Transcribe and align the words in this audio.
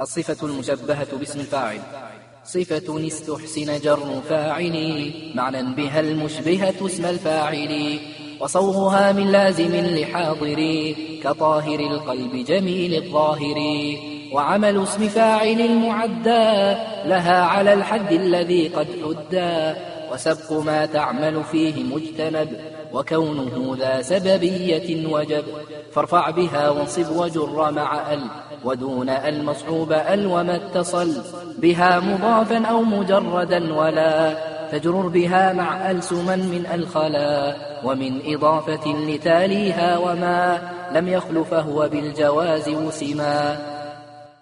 الصفة 0.00 0.46
المشبهة 0.46 1.18
باسم 1.18 1.40
الفاعل 1.40 1.78
صفة 2.44 3.06
استحسن 3.06 3.80
جر 3.80 4.20
فاعل. 4.28 5.10
معنى 5.34 5.74
بها 5.74 6.00
المشبهة 6.00 6.74
اسم 6.86 7.04
الفاعل. 7.04 7.98
وصوغها 8.40 9.12
من 9.12 9.32
لازم 9.32 9.76
لحاضر. 9.76 10.94
كطاهر 11.22 11.80
القلب 11.80 12.44
جميل 12.44 12.94
الظاهر. 12.94 13.56
وعمل 14.32 14.82
اسم 14.82 15.08
فاعل 15.08 15.76
معدى 15.76 16.78
لها 17.08 17.42
على 17.42 17.72
الحد 17.72 18.12
الذي 18.12 18.68
قد 18.68 18.86
حدى. 19.04 19.78
وسبق 20.12 20.52
ما 20.52 20.86
تعمل 20.86 21.44
فيه 21.44 21.84
مجتنب 21.84 22.48
وكونه 22.92 23.76
ذا 23.78 24.02
سببية 24.02 25.12
وجب. 25.12 25.44
فارفع 25.92 26.30
بها 26.30 26.70
وانصب 26.70 27.16
وجر 27.16 27.70
مع 27.70 28.12
أل 28.12 28.20
ودون 28.64 29.08
المصحوب 29.08 29.92
أل 29.92 30.26
وما 30.26 30.56
اتصل. 30.56 31.22
بها 31.58 32.00
مضافا 32.00 32.64
أو 32.64 32.82
مجردا 32.82 33.74
ولا 33.74 34.36
تجرر 34.72 35.08
بها 35.08 35.52
مع 35.52 35.90
ألسما 35.90 36.36
من 36.36 36.66
الخلا 36.74 37.56
ومن 37.84 38.34
إضافة 38.34 38.92
لتاليها 38.92 39.98
وما 39.98 40.60
لم 40.92 41.08
يخل 41.08 41.44
فهو 41.44 41.88
بالجواز 41.88 42.68
وسما. 42.68 43.56